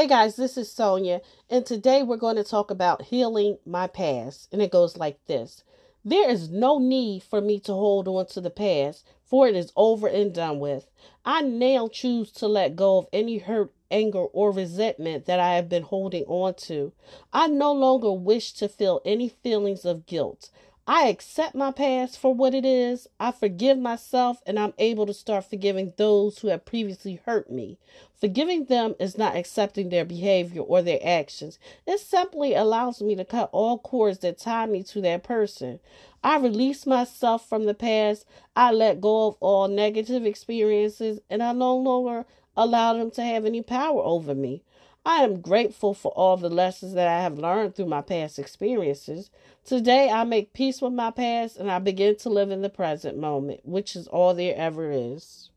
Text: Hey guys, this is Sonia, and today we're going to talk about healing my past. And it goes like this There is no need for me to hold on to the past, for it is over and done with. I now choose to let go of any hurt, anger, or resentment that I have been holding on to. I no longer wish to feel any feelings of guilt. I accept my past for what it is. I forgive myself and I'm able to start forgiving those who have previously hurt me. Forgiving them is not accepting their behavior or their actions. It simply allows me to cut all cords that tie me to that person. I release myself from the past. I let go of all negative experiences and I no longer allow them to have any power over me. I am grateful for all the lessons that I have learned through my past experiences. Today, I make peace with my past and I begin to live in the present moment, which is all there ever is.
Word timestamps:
Hey 0.00 0.06
guys, 0.06 0.36
this 0.36 0.56
is 0.56 0.72
Sonia, 0.72 1.20
and 1.50 1.66
today 1.66 2.02
we're 2.02 2.16
going 2.16 2.36
to 2.36 2.42
talk 2.42 2.70
about 2.70 3.02
healing 3.02 3.58
my 3.66 3.86
past. 3.86 4.48
And 4.50 4.62
it 4.62 4.72
goes 4.72 4.96
like 4.96 5.18
this 5.26 5.62
There 6.02 6.30
is 6.30 6.48
no 6.48 6.78
need 6.78 7.22
for 7.22 7.42
me 7.42 7.60
to 7.60 7.74
hold 7.74 8.08
on 8.08 8.24
to 8.28 8.40
the 8.40 8.48
past, 8.48 9.06
for 9.22 9.46
it 9.46 9.54
is 9.54 9.74
over 9.76 10.06
and 10.06 10.32
done 10.32 10.58
with. 10.58 10.86
I 11.22 11.42
now 11.42 11.88
choose 11.88 12.32
to 12.32 12.48
let 12.48 12.76
go 12.76 12.96
of 12.96 13.08
any 13.12 13.36
hurt, 13.36 13.74
anger, 13.90 14.24
or 14.24 14.52
resentment 14.52 15.26
that 15.26 15.38
I 15.38 15.56
have 15.56 15.68
been 15.68 15.82
holding 15.82 16.24
on 16.24 16.54
to. 16.54 16.94
I 17.30 17.48
no 17.48 17.70
longer 17.70 18.10
wish 18.10 18.54
to 18.54 18.70
feel 18.70 19.02
any 19.04 19.28
feelings 19.28 19.84
of 19.84 20.06
guilt. 20.06 20.48
I 20.92 21.06
accept 21.06 21.54
my 21.54 21.70
past 21.70 22.18
for 22.18 22.34
what 22.34 22.52
it 22.52 22.64
is. 22.64 23.06
I 23.20 23.30
forgive 23.30 23.78
myself 23.78 24.42
and 24.44 24.58
I'm 24.58 24.74
able 24.76 25.06
to 25.06 25.14
start 25.14 25.44
forgiving 25.44 25.92
those 25.96 26.40
who 26.40 26.48
have 26.48 26.64
previously 26.64 27.20
hurt 27.24 27.48
me. 27.48 27.78
Forgiving 28.20 28.64
them 28.64 28.96
is 28.98 29.16
not 29.16 29.36
accepting 29.36 29.90
their 29.90 30.04
behavior 30.04 30.62
or 30.62 30.82
their 30.82 30.98
actions. 31.00 31.60
It 31.86 32.00
simply 32.00 32.54
allows 32.54 33.00
me 33.00 33.14
to 33.14 33.24
cut 33.24 33.50
all 33.52 33.78
cords 33.78 34.18
that 34.18 34.38
tie 34.38 34.66
me 34.66 34.82
to 34.82 35.00
that 35.02 35.22
person. 35.22 35.78
I 36.24 36.38
release 36.38 36.84
myself 36.86 37.48
from 37.48 37.66
the 37.66 37.74
past. 37.74 38.26
I 38.56 38.72
let 38.72 39.00
go 39.00 39.28
of 39.28 39.36
all 39.38 39.68
negative 39.68 40.26
experiences 40.26 41.20
and 41.30 41.40
I 41.40 41.52
no 41.52 41.76
longer 41.76 42.26
allow 42.56 42.94
them 42.94 43.12
to 43.12 43.22
have 43.22 43.44
any 43.44 43.62
power 43.62 44.02
over 44.02 44.34
me. 44.34 44.64
I 45.04 45.24
am 45.24 45.40
grateful 45.40 45.94
for 45.94 46.12
all 46.12 46.36
the 46.36 46.50
lessons 46.50 46.94
that 46.94 47.08
I 47.08 47.22
have 47.22 47.38
learned 47.38 47.74
through 47.74 47.86
my 47.86 48.02
past 48.02 48.38
experiences. 48.38 49.30
Today, 49.64 50.10
I 50.10 50.24
make 50.24 50.52
peace 50.52 50.82
with 50.82 50.92
my 50.92 51.10
past 51.10 51.56
and 51.56 51.70
I 51.70 51.78
begin 51.78 52.16
to 52.16 52.28
live 52.28 52.50
in 52.50 52.62
the 52.62 52.68
present 52.68 53.16
moment, 53.16 53.60
which 53.64 53.96
is 53.96 54.06
all 54.08 54.34
there 54.34 54.54
ever 54.56 54.90
is. 54.90 55.50